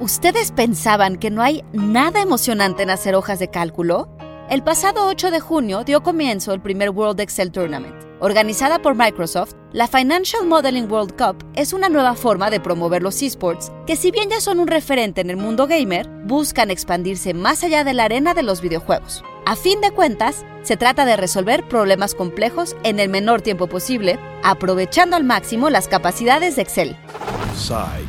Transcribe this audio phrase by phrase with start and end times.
[0.00, 4.08] ¿Ustedes pensaban que no hay nada emocionante en hacer hojas de cálculo?
[4.48, 7.96] El pasado 8 de junio dio comienzo el primer World Excel Tournament.
[8.20, 13.20] Organizada por Microsoft, la Financial Modeling World Cup es una nueva forma de promover los
[13.22, 17.64] esports que si bien ya son un referente en el mundo gamer, buscan expandirse más
[17.64, 19.24] allá de la arena de los videojuegos.
[19.46, 24.16] A fin de cuentas, se trata de resolver problemas complejos en el menor tiempo posible,
[24.44, 26.96] aprovechando al máximo las capacidades de Excel.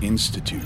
[0.00, 0.62] Institute.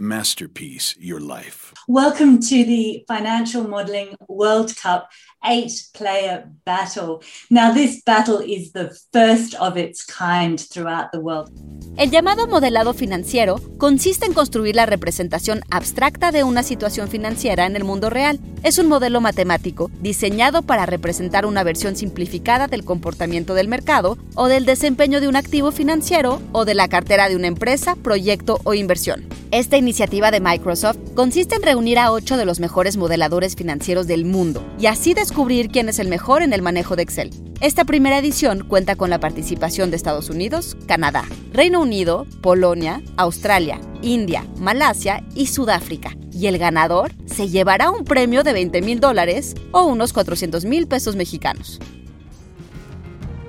[0.00, 1.74] Masterpiece Your Life.
[1.88, 5.10] Welcome to the Financial Modeling World Cup
[5.44, 7.24] eight player battle.
[7.50, 11.50] Now, this battle is the first of its kind throughout the world.
[11.96, 17.76] El llamado modelado financiero consiste en construir la representación abstracta de una situación financiera en
[17.76, 18.40] el mundo real.
[18.62, 24.48] Es un modelo matemático diseñado para representar una versión simplificada del comportamiento del mercado o
[24.48, 28.72] del desempeño de un activo financiero o de la cartera de una empresa, proyecto o
[28.72, 29.26] inversión.
[29.52, 34.24] Esta iniciativa de Microsoft consiste en reunir a ocho de los mejores modeladores financieros del
[34.24, 37.28] mundo y así descubrir quién es el mejor en el manejo de Excel.
[37.60, 43.78] Esta primera edición cuenta con la participación de Estados Unidos, Canadá, Reino Unido, Polonia, Australia,
[44.00, 46.16] India, Malasia y Sudáfrica.
[46.32, 50.88] Y el ganador se llevará un premio de 20 mil dólares o unos 400 mil
[50.88, 51.78] pesos mexicanos.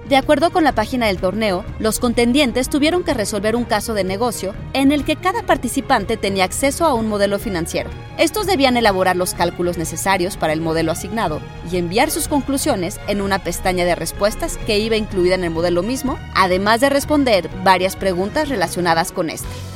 [0.10, 4.04] De acuerdo con la página del torneo, los contendientes tuvieron que resolver un caso de
[4.04, 7.90] negocio en el que cada participante tenía acceso a un modelo financiero.
[8.18, 11.40] Estos debían elaborar los cálculos necesarios para el modelo asignado
[11.72, 15.84] y enviar sus conclusiones en una pestaña de respuestas que iba incluida en el modelo
[15.84, 19.73] mismo, además de responder varias preguntas relacionadas con este.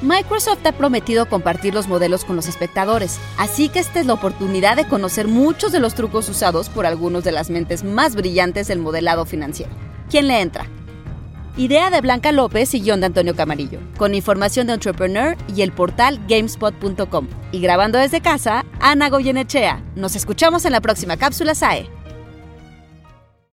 [0.00, 4.76] Microsoft ha prometido compartir los modelos con los espectadores, así que esta es la oportunidad
[4.76, 8.78] de conocer muchos de los trucos usados por algunos de las mentes más brillantes del
[8.78, 9.72] modelado financiero.
[10.08, 10.66] ¿Quién le entra?
[11.56, 15.72] Idea de Blanca López y guion de Antonio Camarillo, con información de Entrepreneur y el
[15.72, 17.26] portal gamespot.com.
[17.50, 19.82] Y grabando desde casa, Ana Goyenechea.
[19.96, 21.90] Nos escuchamos en la próxima cápsula SAE.